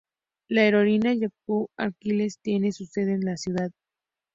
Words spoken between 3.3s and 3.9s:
ciudad.